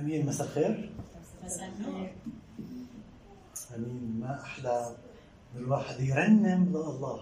[0.00, 0.90] أمين مساء الخير.
[1.44, 2.10] مساء النور.
[3.76, 4.96] أمين ما أحلى
[5.54, 7.20] من الواحد يرنم لله.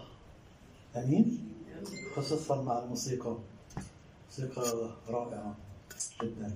[0.96, 1.48] أمين؟
[2.16, 3.36] خصوصا مع الموسيقى.
[4.26, 5.56] موسيقى رائعة
[6.22, 6.52] جدا.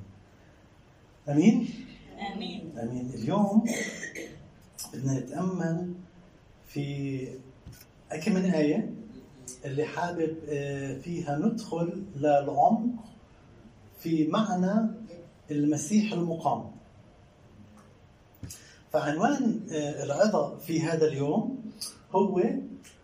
[1.28, 1.68] أمين؟
[2.34, 2.78] أمين.
[2.78, 3.64] أمين اليوم
[4.94, 5.94] بدنا نتأمل
[6.66, 7.28] في
[8.24, 8.90] كم من آية
[9.64, 13.04] اللي حابب آه، فيها ندخل للعمق
[13.98, 14.90] في معنى
[15.50, 16.70] المسيح المقام.
[18.92, 21.62] فعنوان آه، العظة في هذا اليوم
[22.12, 22.42] هو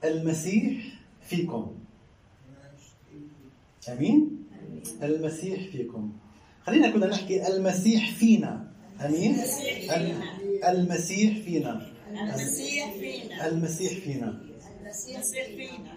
[0.05, 0.85] المسيح
[1.23, 1.75] فيكم.
[3.89, 4.45] آمين؟
[5.03, 6.13] المسيح فيكم.
[6.67, 8.69] خلينا كنا نحكي المسيح فينا.
[9.07, 9.37] آمين؟
[9.97, 10.23] الم-
[10.69, 11.87] المسيح فينا.
[12.11, 13.49] المسيح فينا.
[13.49, 14.41] المسيح فينا.
[14.81, 15.23] المسيح
[15.53, 15.95] فينا.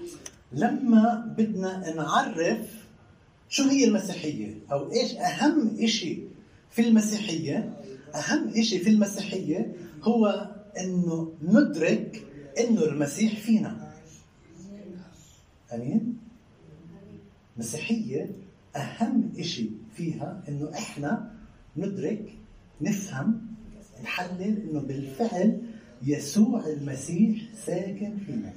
[0.51, 2.67] لما بدنا نعرف
[3.49, 6.19] شو هي المسيحية أو إيش أهم إشي
[6.77, 7.73] في المسيحية
[8.15, 12.23] أهم إشي في المسيحية هو إنه ندرك
[12.59, 13.91] إنه المسيح فينا
[15.73, 16.17] أمين
[17.55, 18.31] المسيحية
[18.75, 21.31] أهم إشي فيها إنه إحنا
[21.77, 22.33] ندرك
[22.81, 23.41] نفهم
[24.03, 25.61] نحلل إنه بالفعل
[26.05, 28.53] يسوع المسيح ساكن فينا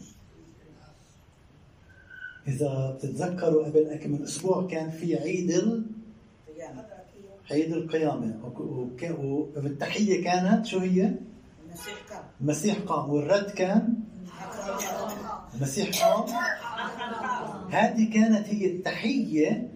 [2.48, 5.82] إذا بتتذكروا قبل كم من أسبوع كان في عيد.
[7.50, 8.52] عيد القيامة.
[9.56, 11.10] والتحية كانت شو هي؟
[11.66, 13.10] المسيح كان المسيح قام.
[13.10, 13.94] والرد كان؟
[15.54, 16.24] المسيح قام.
[17.70, 19.68] هذه كانت هي التحية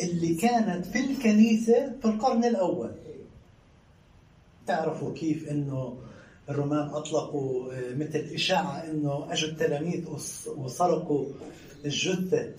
[0.00, 2.90] اللي كانت في الكنيسة في القرن الأول.
[4.66, 5.96] تعرفوا كيف إنه
[6.48, 11.26] الرومان أطلقوا آه، مثل إشاعة إنه أجوا التلاميذ وس- وسرقوا
[11.84, 12.52] الجثة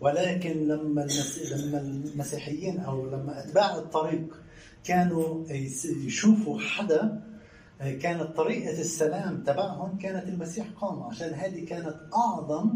[0.00, 1.06] ولكن لما.
[1.50, 4.36] لما المسيحيين أو لما أتباع الطريق
[4.84, 5.44] كانوا
[6.06, 7.22] يشوفوا حدا
[7.80, 12.70] كانت طريقة السلام تبعهم كانت المسيح قام عشان هذه كانت أعظم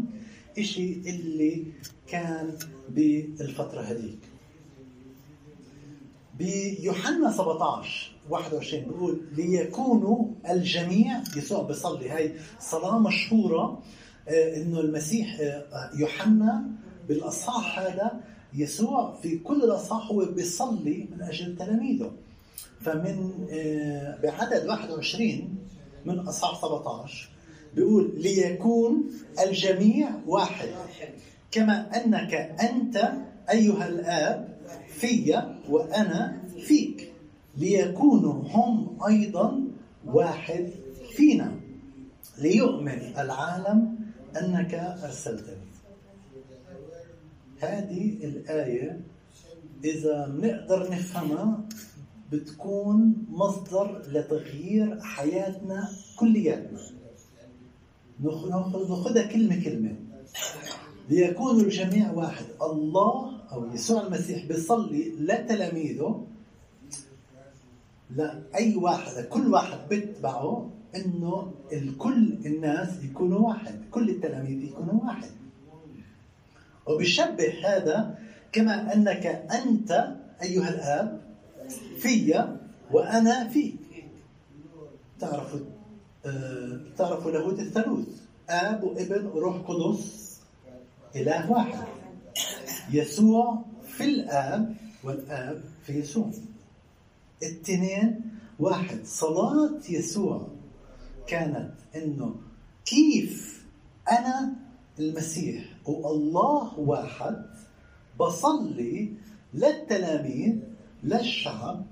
[0.61, 1.65] شيء اللي
[2.07, 2.57] كان
[2.89, 4.19] بالفترة هذيك
[6.37, 13.81] بيوحنا 17 21 بيقول ليكونوا الجميع يسوع بيصلي هاي صلاة مشهورة
[14.29, 16.63] إنه المسيح آه، يوحنا
[17.07, 18.19] بالأصحاح هذا
[18.53, 22.11] يسوع في كل الأصحاح هو بيصلي من أجل تلاميذه.
[22.81, 25.55] فمن آه، بعدد 21
[26.05, 27.29] من أصحاح 17
[27.75, 29.03] بيقول ليكون
[29.43, 30.67] الجميع واحد.
[31.51, 33.11] كما أنك أنت
[33.49, 34.57] أيها الآب
[34.89, 37.11] في وأنا فيك.
[37.57, 39.61] ليكونوا هم أيضا
[40.05, 40.69] واحد
[41.15, 41.51] فينا.
[42.37, 43.94] ليؤمن العالم
[44.35, 44.73] أنك
[45.03, 45.65] أرسلتني.
[47.59, 49.01] هذه الآية
[49.83, 51.59] إذا بنقدر نفهمها
[52.31, 56.79] بتكون مصدر لتغيير حياتنا كلياتنا.
[58.19, 59.95] ناخذ ناخذها كلمة كلمة.
[61.09, 62.45] ليكونوا الجميع واحد.
[62.61, 66.25] الله أو يسوع المسيح بيصلي لتلاميذه
[68.09, 75.29] لاي واحد كل واحد بيتبعه إنه الكل الناس يكونوا واحد كل التلاميذ يكونوا واحد.
[76.87, 78.17] وبيشبه هذا
[78.51, 81.21] كما أنك أنت أيها الآب
[81.97, 82.45] في
[82.91, 83.75] وأنا فيك
[85.19, 85.59] تعرفوا
[86.25, 88.07] آه، تعرفوا لاهوت الثالوث.
[88.49, 90.39] آب وابن وروح قدس
[91.15, 91.87] إله واحد.
[92.91, 96.31] يسوع في الآب والآب في يسوع.
[97.43, 98.21] الاثنين
[98.59, 100.47] واحد صلاة يسوع.
[101.27, 102.35] كانت إنه
[102.85, 103.65] كيف
[104.11, 104.53] أنا
[104.99, 107.45] المسيح والله واحد
[108.19, 109.13] بصلي
[109.53, 110.55] للتلاميذ
[111.03, 111.85] للشعب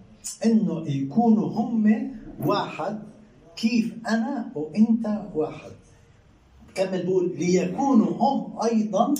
[0.45, 2.99] إنه يكونوا هم واحد
[3.55, 5.71] كيف أنا وأنت واحد.
[6.75, 9.13] كمل بقول ليكونوا هم أيضا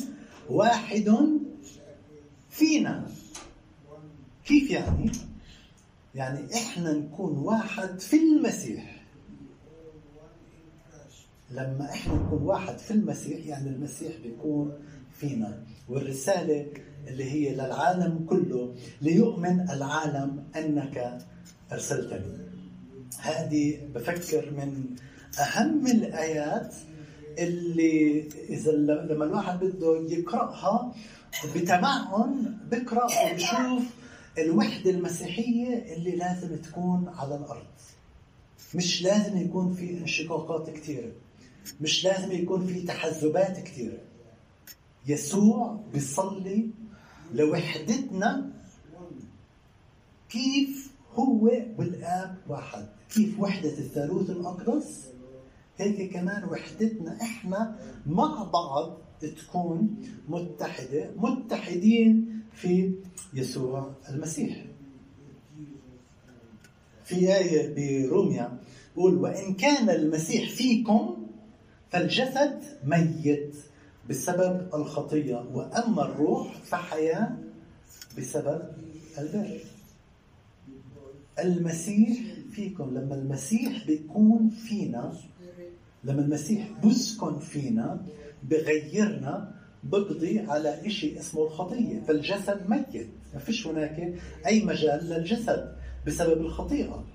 [0.50, 1.18] واحد
[2.50, 3.08] فينا.
[4.46, 5.12] كيف يعني؟
[6.16, 8.93] يعني إحنا نكون واحد في المسيح.
[11.54, 14.72] لما إحنا نكون واحد في المسيح يعني المسيح بيكون
[15.20, 15.64] فينا.
[15.90, 16.68] والرسالة
[17.08, 21.18] اللي هي للعالم كله ليؤمن العالم أنك
[21.72, 22.38] أرسلتني.
[23.20, 24.86] هذه بفكر من
[25.40, 26.76] أهم الآيات
[27.40, 30.94] اللي إذا لما الواحد بده يقرأها
[31.56, 33.84] بتمعن بقرأ وبشوف
[34.38, 37.66] الوحدة المسيحية اللي لازم تكون على الأرض.
[38.76, 41.12] مش لازم يكون في انشقاقات كثيرة
[41.82, 43.98] مش لازم يكون في تحزبات كثيرة
[45.08, 46.70] يسوع بيصلي
[47.34, 48.52] لوحدتنا
[50.30, 51.46] كيف هو
[51.78, 52.86] والآب واحد.
[53.14, 55.04] كيف وحدة الثالوث الأقدس؟
[55.78, 57.76] هيك كمان وحدتنا إحنا
[58.06, 59.96] مع بعض تكون
[60.30, 62.92] متحدة متحدين في
[63.34, 64.66] يسوع المسيح.
[67.06, 67.76] في آية
[68.08, 68.58] بروميا
[68.98, 71.23] يقول وإن كان المسيح فيكم
[71.94, 73.56] فالجسد ميت
[74.10, 77.32] بسبب الخطية وأما الروح فحياة
[78.18, 78.62] بسبب
[79.18, 79.60] البر.
[81.40, 82.18] المسيح
[82.52, 85.14] فيكم لما المسيح بيكون فينا
[86.04, 88.06] لما المسيح بسكن فينا
[88.44, 89.52] بغيرنا
[89.84, 92.00] بقضي على شيء اسمه الخطية.
[92.08, 94.14] فالجسد ميت ما فيش هناك
[94.46, 95.76] أي مجال للجسد
[96.08, 97.06] بسبب الخطيئة.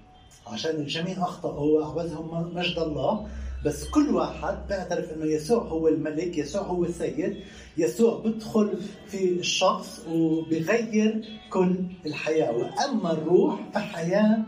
[0.46, 3.28] عشان الجميع أخطأوا وأعوزهم مجد الله.
[3.64, 7.36] بس كل واحد بيعترف إنه يسوع هو الملك يسوع هو السيد.
[7.76, 11.76] يسوع بدخل في الشخص وبغير كل
[12.06, 12.50] الحياة.
[12.52, 14.38] وأما الروح فحياة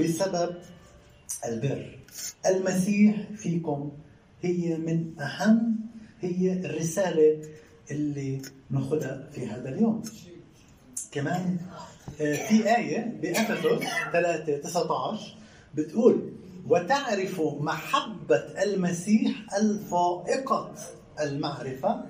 [0.00, 0.54] بسبب
[1.48, 1.98] البر.
[2.46, 3.92] المسيح فيكم
[4.42, 5.76] هي من أهم
[6.20, 7.42] هي الرسالة
[7.90, 10.02] اللي ناخذها في هذا اليوم.
[11.12, 11.58] كمان
[12.20, 15.36] آه، في آية بأفسس 3 19
[15.74, 16.32] بتقول
[16.68, 20.74] وتعرف محبة المسيح الفائقة
[21.20, 22.04] المعرفة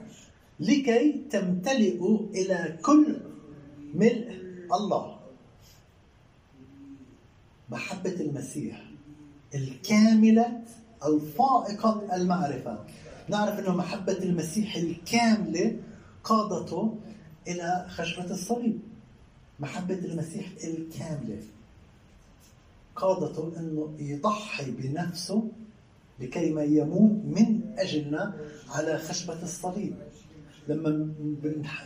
[0.60, 3.20] لكي تمتلئوا إلى كل
[3.94, 4.40] ملء
[4.74, 5.16] الله.
[7.70, 8.82] محبة المسيح
[9.54, 10.60] الكاملة
[11.04, 12.84] الفائقة المعرفة.
[13.28, 15.76] نعرف أنه محبة المسيح الكاملة
[16.24, 16.94] قادته
[17.48, 18.78] إلى خشبة الصليب.
[19.60, 21.42] محبة المسيح الكاملة.
[22.96, 25.48] قادته أنه يضحي بنفسه
[26.20, 28.34] لكي ما يموت من أجلنا
[28.70, 29.94] على خشبة الصليب.
[30.68, 30.88] لما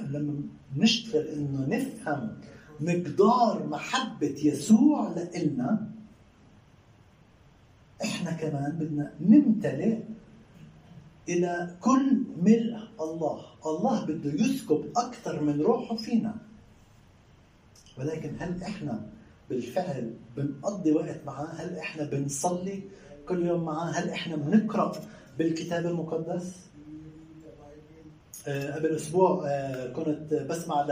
[0.00, 0.42] لما
[0.76, 2.36] نشتغل أنه نفهم
[2.80, 5.90] مقدار محبة يسوع لإلنا
[8.04, 9.98] إحنا كمان بدنا نمتلئ
[11.28, 13.44] إلى كل ملء الله.
[13.66, 16.34] الله بده يسكب أكثر من روحه فينا.
[17.98, 19.06] ولكن هل إحنا
[19.50, 21.46] بالفعل بنقضي وقت معاه.
[21.46, 22.82] هل إحنا بنصلي
[23.28, 24.92] كل يوم معاه؟ هل إحنا بنقرأ
[25.38, 26.68] بالكتاب المقدس؟
[28.46, 30.86] آه، قبل أسبوع آه، كنت بسمع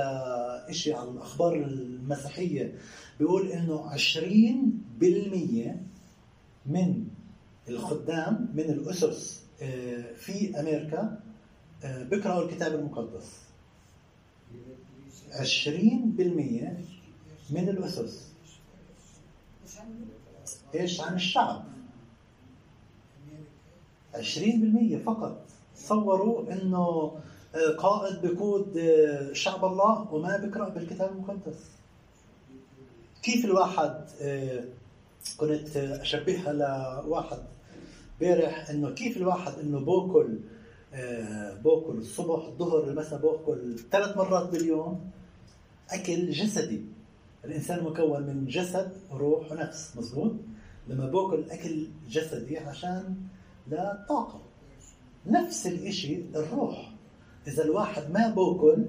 [0.69, 2.75] لشيء عن الاخبار المسيحية.
[3.19, 5.87] بيقول إنه 20%
[6.67, 7.05] من
[7.69, 11.21] الخدام من الأسس آه، في أمريكا
[11.85, 13.41] بيقرأوا الكتاب المقدس.
[15.33, 16.79] 20%
[17.51, 18.36] من الأسس.
[20.75, 21.65] إيش؟ عن الشعب.
[24.15, 25.43] 20% فقط.
[25.77, 27.13] تصوروا إنه
[27.79, 31.71] قائد بيقود آه، شعب الله وما بيقرأ بالكتاب المقدس.
[33.23, 34.65] كيف الواحد آه،
[35.37, 37.39] كنت اشبهها لواحد
[38.21, 40.39] بارح إنه كيف الواحد إنه باكل
[40.95, 45.11] آه، باكل الصبح الظهر المساء باكل ثلاث مرات باليوم؟
[45.91, 46.85] أكل جسدي.
[47.47, 50.33] الإنسان مكون من جسد روح ونفس مزبوط
[50.89, 53.17] لما بأكل أكل جسدي عشان
[53.69, 54.41] لا طاقة.
[55.27, 56.93] نفس الشيء الروح.
[57.47, 58.85] إذا الواحد ما بأكل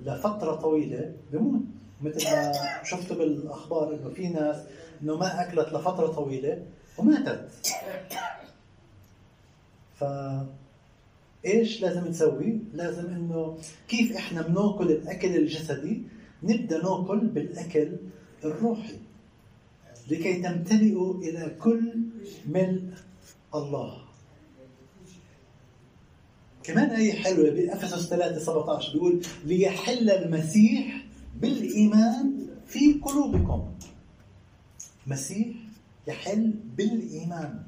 [0.00, 1.62] لفترة طويلة بموت.
[2.02, 2.52] مثل ما
[2.84, 4.56] شفتوا بالأخبار إنه في ناس
[5.02, 6.62] إنه ما أكلت لفترة طويلة
[6.98, 7.48] وماتت.
[9.94, 10.04] ف
[11.44, 16.02] إيش لازم نسوي؟ لازم إنه كيف إحنا بنأكل الأكل الجسدي؟
[16.42, 17.96] نبدأ نأكل بالأكل
[18.44, 18.94] الروحي
[20.10, 21.94] لكي تمتلئوا إلى كل
[22.46, 22.82] ملء
[23.54, 23.98] الله.
[26.62, 31.04] كمان آية حلوة بأفسس 3 17 بيقول ليحل المسيح
[31.40, 33.70] بالإيمان في قلوبكم.
[35.06, 35.48] مسيح
[36.06, 37.62] يحل بالإيمان.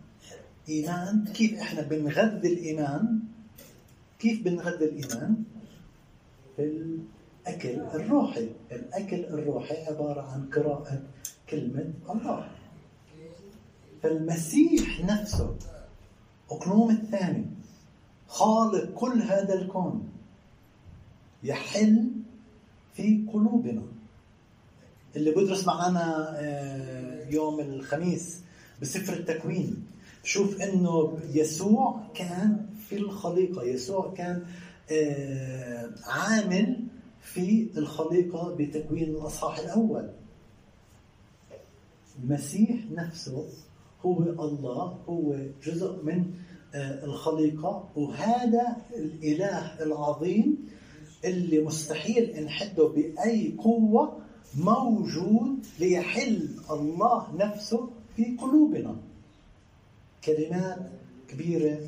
[0.69, 3.21] إيمان كيف إحنا بنغذي الإيمان؟
[4.19, 5.45] كيف بنغذي الإيمان؟
[7.45, 8.49] بالأكل الروحي.
[8.73, 11.03] الأكل الروحي عبارة عن قراءة
[11.51, 12.51] كلمة الله.
[14.03, 15.57] فالمسيح نفسه
[16.51, 17.47] أقنوم الثاني
[18.29, 20.09] خالق كل هذا الكون
[21.43, 22.11] يحل
[22.95, 23.83] في قلوبنا.
[25.17, 28.41] اللي بدرس معنا آه، يوم الخميس
[28.83, 29.87] بسفر التكوين
[30.25, 33.63] شوف إنه يسوع كان في الخليقة.
[33.63, 34.45] يسوع كان
[34.93, 36.85] آه، عامل
[37.25, 40.11] في الخليقة بتكوين الأصحاح الأول.
[42.23, 43.49] المسيح نفسه
[44.07, 46.25] هو الله هو جزء من
[46.75, 50.57] آه، الخليقة وهذا الإله العظيم
[51.25, 54.19] اللي مستحيل نحده بأي قوة
[54.59, 58.97] موجود ليحل الله نفسه في قلوبنا.
[60.25, 60.79] كلمات
[61.29, 61.79] كبيرة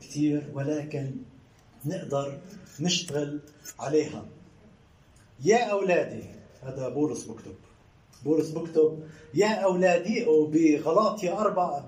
[0.00, 1.10] كثير ولكن
[1.86, 2.38] نقدر
[2.80, 3.40] نشتغل
[3.78, 4.24] عليها.
[5.44, 6.22] يا أولادي
[6.62, 7.54] هذا بولس بكتب
[8.24, 9.02] بولس بكتب
[9.34, 11.84] يا أولادي وبغلاطيا أربع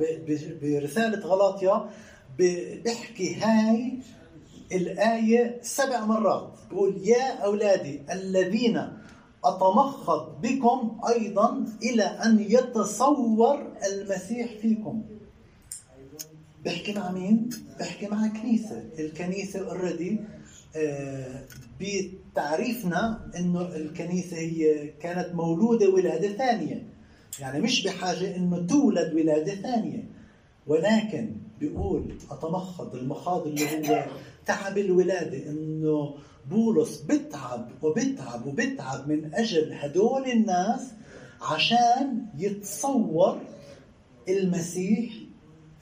[0.62, 1.90] برسالة غلاطيا
[2.38, 3.98] بيحكي هاي
[4.72, 6.52] الآية سبع مرات.
[6.70, 8.88] بقول يا أولادي الذين
[9.44, 15.02] أتمخض بكم أيضا إلى أن يتصور المسيح فيكم.
[16.64, 18.84] بحكي مع مين؟ بحكي مع كنيسة.
[18.98, 20.20] الكنيسة اوريدي
[20.76, 21.44] آه،
[21.80, 26.86] بتعريفنا إنه الكنيسة هي كانت مولودة ولادة ثانية.
[27.40, 30.04] يعني مش بحاجة إنه تولد ولادة ثانية.
[30.66, 34.06] ولكن بيقول أتمخض المخاض اللي هو
[34.46, 36.14] تعب الولادة إنه
[36.50, 40.80] بولس بتعب وبتعب وبتعب من أجل هدول الناس
[41.42, 43.40] عشان يتصور
[44.28, 45.12] المسيح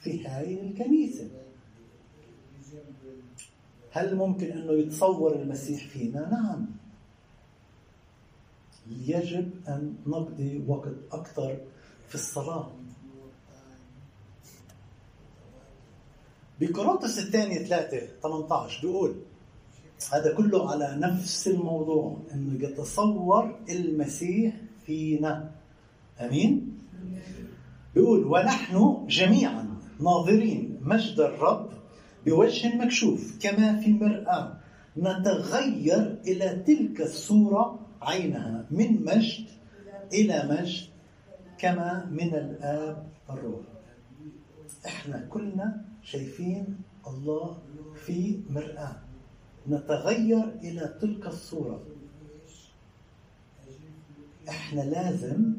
[0.01, 1.27] في هاي الكنيسة.
[3.99, 6.65] هل ممكن أنه يتصور المسيح فينا؟ نعم.
[9.07, 11.57] يجب أن نقضي وقت أكثر
[12.07, 12.71] في الصلاة.
[16.59, 19.15] بكورنثوس الثانية 3 18 بيقول
[20.13, 25.51] هذا كله على نفس الموضوع إنه يتصور المسيح فينا.
[26.19, 26.77] آمين.
[27.95, 31.78] بيقول ونحن جميعا ناظرين مجد الرب
[32.25, 34.57] بوجه مكشوف كما في مرآة
[34.97, 39.45] نتغير إلى تلك الصورة عينها من مجد
[40.13, 40.89] إلى مجد
[41.57, 43.61] كما من الآب الروح.
[44.85, 47.57] إحنا كلنا شايفين الله
[48.05, 48.95] في مرآة.
[49.69, 51.81] نتغير إلى تلك الصورة.
[54.49, 55.53] إحنا لازم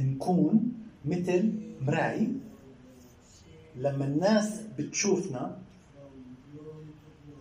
[0.00, 0.72] نكون
[1.04, 2.28] مثل مراعي.
[3.76, 5.58] لما الناس بتشوفنا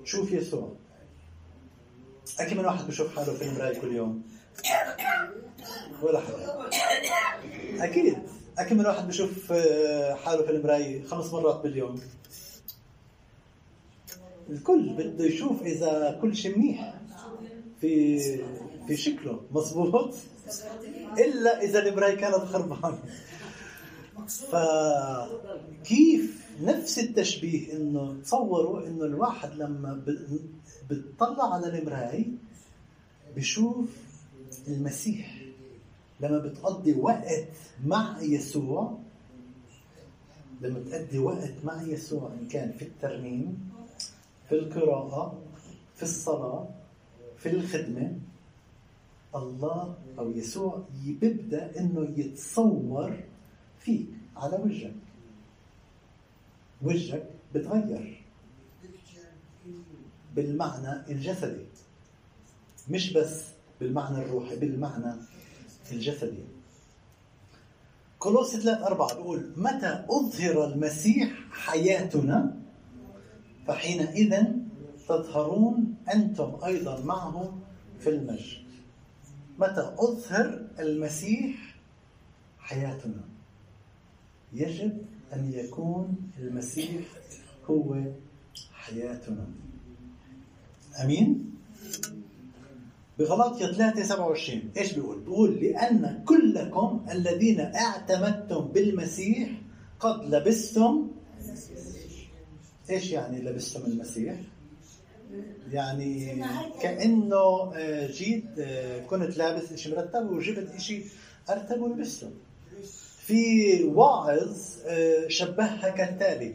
[0.06, 0.76] شوف يسوع.
[2.40, 4.24] أكيد من واحد بشوف حاله في المراية كل يوم.
[6.02, 6.70] ولا حدا
[7.84, 8.18] أكيد.
[8.58, 12.02] أكيد من واحد بشوف آه، حاله في المراية خمس مرات باليوم.
[14.50, 16.94] الكل بده يشوف إذا كل شيء منيح
[17.82, 18.20] في
[18.88, 19.42] في شكله.
[19.52, 20.16] مضبوط
[21.18, 23.00] إلا إذا المراية كانت خربانة.
[24.52, 30.02] فكيف نفس التشبيه إنه تصوروا إنه الواحد لما
[30.90, 32.26] بتطلع على المراي
[33.36, 33.90] بشوف
[34.68, 35.42] المسيح.
[36.20, 37.48] لما بتقضي وقت
[37.86, 38.98] مع يسوع
[40.62, 43.70] لما تقضي وقت مع يسوع إن كان في الترنيم
[44.50, 45.38] في القراءة
[45.96, 46.68] في الصلاة
[47.38, 48.20] في الخدمة
[49.36, 53.20] الله أو يسوع بيبدا إنه يتصور
[53.80, 54.96] فيك على وجهك.
[56.82, 58.24] وجهك بتغير.
[60.36, 61.66] بالمعنى الجسدي.
[62.90, 63.44] مش بس
[63.80, 65.14] بالمعنى الروحي بالمعنى
[65.92, 66.44] الجسدي.
[68.20, 72.58] كولوس 3 4 بيقول متى أظهر المسيح حياتنا؟
[73.68, 74.44] فحينئذ
[75.08, 77.58] تظهرون أنتم أيضا معه
[78.00, 78.66] في المجد.
[79.60, 81.76] متى أظهر المسيح
[82.60, 83.24] حياتنا؟
[84.54, 85.06] يجب
[85.36, 87.02] أن يكون المسيح
[87.70, 88.04] هو
[88.74, 89.48] حياتنا
[91.04, 91.52] أمين؟
[93.20, 99.50] بغلاطيا 3 27 إيش بيقول؟ بيقول لأن كلكم الذين اعتمدتم بالمسيح
[100.00, 101.08] قد لبستم
[102.90, 104.36] إيش يعني لبستم المسيح؟
[105.72, 106.44] يعني
[106.82, 111.06] كأنه آه، جيت آه، كنت لابس شيء مرتب وجبت شيء
[111.50, 112.30] أرتب ولبسته
[113.26, 116.54] في واعظ آه، شبهها كالتالي.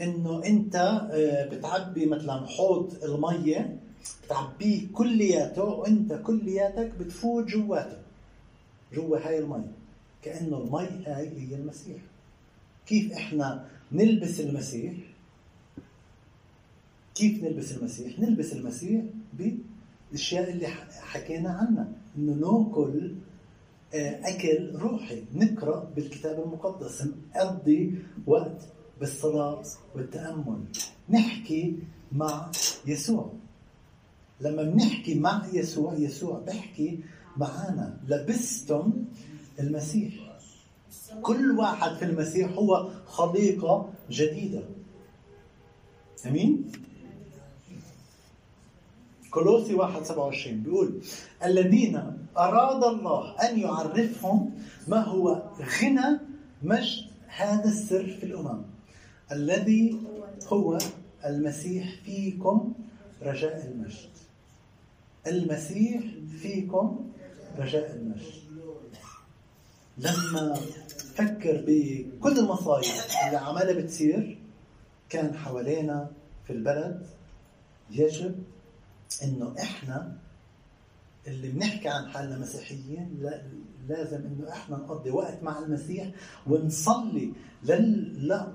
[0.00, 0.76] إنه أنت
[1.10, 3.76] آه، بتعبي مثلا حوض المية
[4.26, 7.96] بتعبيه كلياته وأنت كلياتك بتفوت جواته
[8.94, 9.64] جوا هاي المي
[10.22, 11.96] كأنه المي هاي هي المسيح.
[12.86, 14.92] كيف إحنا نلبس المسيح؟
[17.14, 19.02] كيف نلبس المسيح؟ نلبس المسيح
[19.32, 20.66] بالاشياء اللي
[21.00, 21.88] حكينا عنها.
[22.18, 23.14] إنه نأكل
[23.94, 25.24] أكل روحي.
[25.34, 27.08] نقرأ بالكتاب المقدس.
[27.36, 27.94] نقضي
[28.26, 28.62] وقت
[29.00, 29.62] بالصلاة
[29.94, 30.64] والتأمل.
[31.10, 31.76] نحكي
[32.12, 32.50] مع
[32.86, 33.32] يسوع.
[34.40, 37.00] لما بنحكي مع يسوع يسوع بحكي
[37.36, 38.92] معنا لبستم
[39.60, 40.14] المسيح.
[41.22, 44.62] كل واحد في المسيح هو خليقة جديدة.
[46.26, 46.72] أمين؟
[49.34, 51.00] كولوسي 1 27 بيقول
[51.44, 54.50] الذين أراد الله أن يعرفهم
[54.88, 55.42] ما هو
[55.82, 56.18] غنى
[56.62, 58.62] مجد هذا السر في الأمم؟
[59.32, 60.00] الذي
[60.46, 60.78] هو
[61.26, 62.72] المسيح فيكم
[63.22, 64.10] رجاء المجد.
[65.26, 66.02] المسيح
[66.42, 67.10] فيكم
[67.58, 68.44] رجاء المجد.
[69.98, 70.54] لما
[71.14, 72.84] فكر بكل المصايب
[73.26, 74.38] اللي عمالها بتصير
[75.08, 76.10] كان حوالينا
[76.46, 77.06] في البلد
[77.90, 78.34] يجب
[79.22, 80.16] إنه إحنا
[81.26, 83.42] اللي بنحكي عن حالنا مسيحيين لا
[83.88, 86.10] لازم إنه إحنا نقضي وقت مع المسيح
[86.46, 87.32] ونصلي
[87.64, 88.52] لله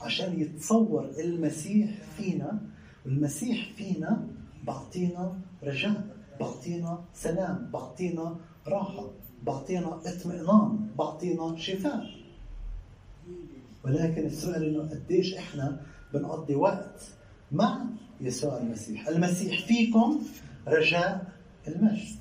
[0.00, 2.60] عشان يتصور المسيح فينا.
[3.06, 4.28] والمسيح فينا
[4.64, 6.04] بعطينا رجاء
[6.40, 9.10] بعطينا سلام بعطينا راحة
[9.42, 12.06] بعطينا اطمئنان بعطينا شفاء.
[13.84, 15.80] ولكن السؤال إنه قديش إحنا
[16.14, 17.00] بنقضي وقت
[17.52, 17.84] مع
[18.20, 19.08] يسوع المسيح.
[19.08, 20.22] المسيح فيكم
[20.68, 21.32] رجاء
[21.68, 22.16] المجد.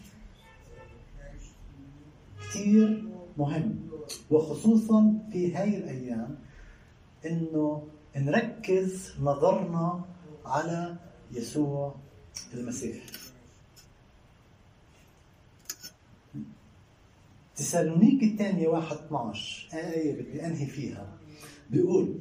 [2.39, 3.03] كثير
[3.37, 3.79] مهم
[4.31, 6.35] وخصوصا في هاي الأيام
[7.25, 10.05] إنه نركز نظرنا
[10.45, 10.95] على
[11.31, 11.95] يسوع
[12.53, 13.03] المسيح.
[17.55, 21.07] تسالونيك الثانية واحد 12 آية بدي أنهي فيها.
[21.69, 22.15] بيقول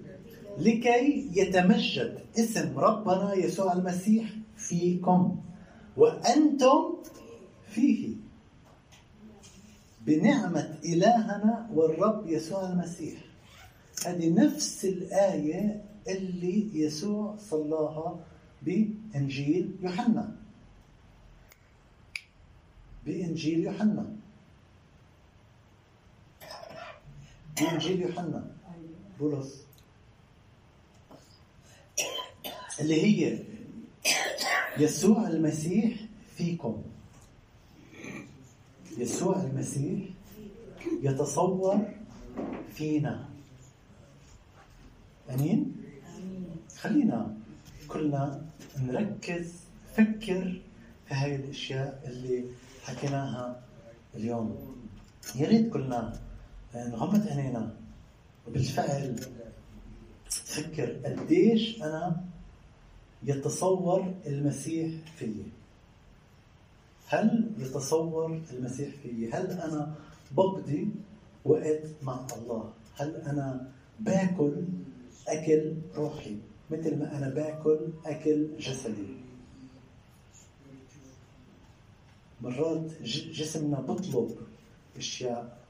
[0.58, 5.36] لكي يتمجد اسم ربنا يسوع المسيح فيكم.
[5.96, 6.94] وأنتم
[7.68, 8.14] فيه.
[10.00, 13.18] بنعمة إلهنا والرب يسوع المسيح.
[14.06, 18.20] هذه نفس الآية اللي يسوع صلاها
[18.62, 20.36] بإنجيل يوحنا.
[23.06, 24.06] بإنجيل يوحنا.
[27.60, 28.50] بإنجيل يوحنا.
[29.20, 29.64] بولس.
[32.80, 33.38] اللي هي
[34.78, 35.94] يسوع المسيح
[36.36, 36.82] فيكم.
[38.98, 40.04] يسوع المسيح
[41.02, 41.88] يتصور
[42.74, 43.28] فينا.
[45.30, 45.76] آمين؟
[46.78, 47.36] خلينا
[47.88, 48.46] كلنا
[48.78, 49.52] نركز
[49.96, 50.60] فكر
[51.08, 52.44] في هاي الأشياء اللي
[52.84, 53.62] حكيناها
[54.14, 54.76] اليوم.
[55.36, 56.20] يا ريت كلنا
[56.74, 57.74] نغمض عينينا.
[58.48, 59.16] وبالفعل
[60.30, 62.24] تفكر قديش أنا
[63.24, 65.44] يتصور المسيح فيي.
[67.06, 69.94] هل يتصور المسيح فيي؟ هل أنا
[70.32, 70.88] بقضي
[71.44, 74.64] وقت مع الله؟ هل أنا باكل
[75.28, 76.36] أكل روحي
[76.70, 79.16] مثل ما أنا باكل أكل جسدي؟
[82.42, 84.36] مرات جسمنا بطلب
[84.96, 85.64] أشياء.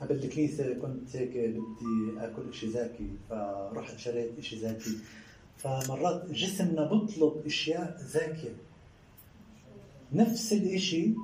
[0.00, 4.98] قبل الكنيسة كنت هيك بدي آكل إشي زاكي فرحت شريت إشي زاكي.
[5.58, 8.54] فمرات جسمنا بطلب أشياء زاكية.
[10.12, 11.14] نفس الإشي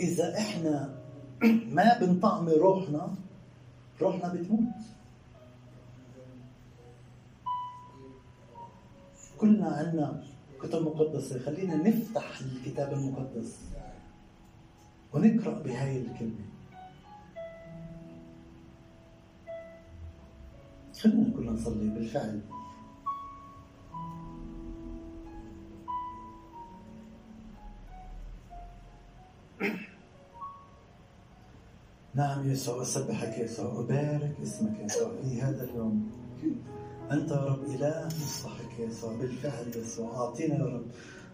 [0.00, 0.98] إذا إحنا
[1.42, 3.14] ما بنطعم روحنا
[4.00, 4.74] روحنا بتموت.
[9.38, 10.24] كلنا عنا
[10.62, 11.38] كتب مقدسة.
[11.38, 13.56] خلينا نفتح الكتاب المقدس
[15.12, 16.46] ونقرأ بهاي الكلمة.
[21.00, 22.40] خلينا كلنا نصلي بالفعل.
[32.16, 36.10] نعم يسوع أسبحك يسوع أبارك اسمك يسوع في هذا اليوم.
[37.10, 40.16] أنت يا رب إله مصلحك يسوع بالفعل يسوع.
[40.16, 40.86] أعطينا يا رب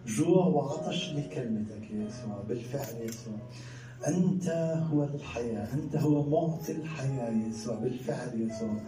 [0.06, 3.34] جوع وعطش لكلمتك يا يسوع بالفعل يسوع.
[4.06, 4.48] أنت
[4.92, 8.80] هو الحياة أنت هو معطي الحياة يسوع بالفعل يسوع.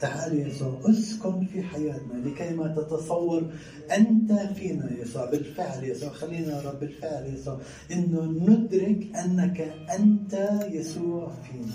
[0.00, 3.52] تعال يسوع اسكن في حياتنا لكي ما تتصور.
[3.96, 7.58] أنت فينا يسوع بالفعل يسوع خلينا يا رب بالفعل يسوع
[7.92, 9.60] إنه ندرك أنك
[9.98, 11.74] أنت يسوع فينا.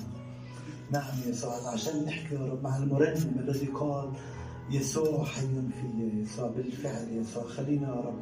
[0.92, 4.12] نعم يسوع عشان نحكي يا رب مع المرنم الذي قال
[4.72, 8.20] يسوع حي في يسوع بالفعل يسوع خلينا يا رب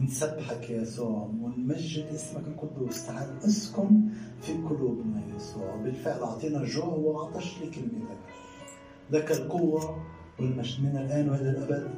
[0.00, 3.06] نسبحك يا يسوع ونمجد اسمك القدوس.
[3.06, 4.02] تعال اسكن
[4.42, 8.18] في قلوبنا يا يسوع بالفعل أعطينا جوع وعطش لكلمتك.
[9.12, 9.96] لك القوة
[10.38, 11.88] والمجد من الآن وإلى الأبد.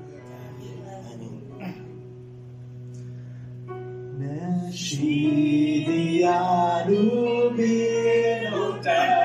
[4.69, 9.24] نشيدي يعلو بالهتاف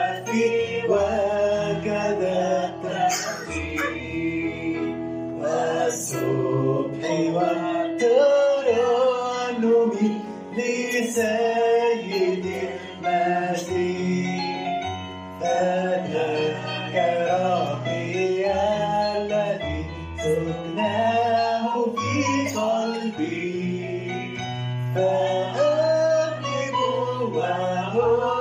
[27.39, 28.38] Wow.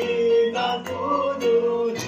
[0.00, 0.90] 你那孤
[1.38, 1.98] 独的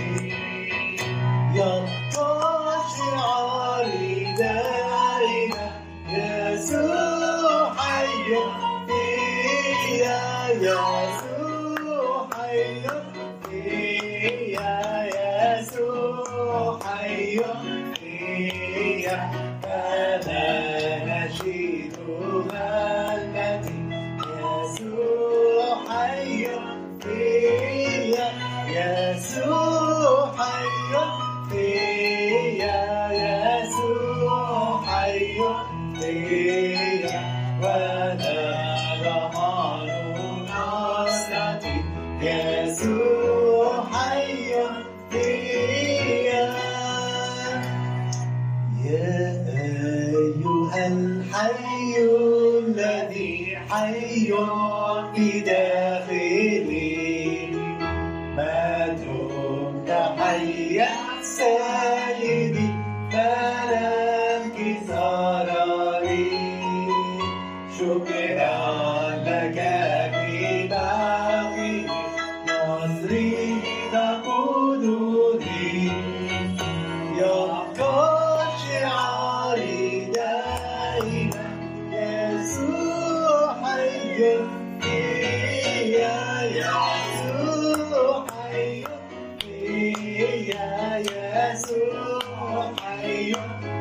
[53.72, 55.61] الذي حي بداخلي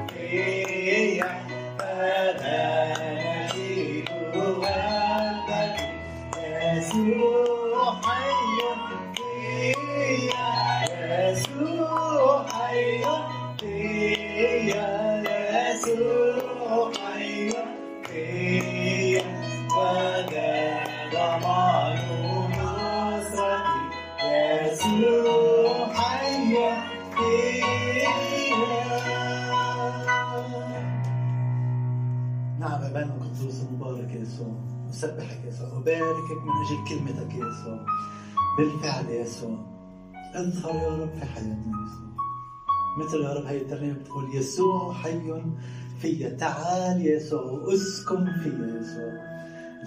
[0.10, 1.22] حي
[36.44, 37.86] من أجل كلمتك يا يسوع.
[38.58, 39.58] بالفعل يا يسوع
[40.36, 42.12] اظهر يا رب في حياتنا يا يسوع.
[42.98, 45.44] مثل يا رب هي الترنيمة بتقول يسوع حي
[46.00, 46.30] فيا.
[46.30, 49.14] تعال يا يسوع وأسكن فيا يا يسوع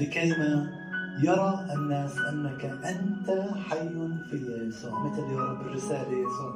[0.01, 0.84] لكيما
[1.23, 3.87] يرى الناس أنك أنت حي
[4.33, 5.05] يا يسوع.
[5.05, 6.55] مثل يا رب الرسالة يا يسوع.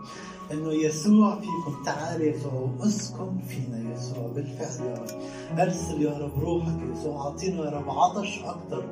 [0.53, 1.83] إنه يسوع فيكم.
[1.85, 4.33] تعال يسوع واسكن فينا يسوع.
[4.35, 5.59] بالفعل يا رب.
[5.59, 7.27] أرسل يا رب روحك يسوع.
[7.27, 8.85] أعطينا يا رب عطش أكثر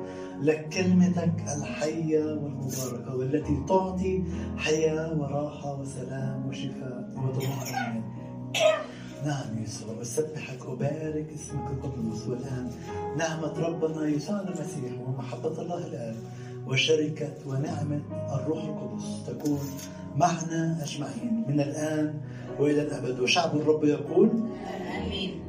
[0.43, 4.25] لكلمتك الحية والمباركة والتي تعطي
[4.57, 7.11] حياة وراحة وسلام وشفاء.
[7.17, 8.05] وطمانينه
[9.25, 12.71] نعم يسوع أسبحك أبارك اسمك القدوس والآن
[13.19, 16.17] نعمة ربنا يسوع المسيح ومحبة الله الآب
[16.67, 18.01] وشركة ونعمة
[18.35, 19.61] الروح القدس تكون
[20.17, 22.15] معنا أجمعين من الآن
[22.61, 23.21] وإلى الأبد.
[23.21, 24.31] وشعب الرب يقول
[25.07, 25.41] آمين.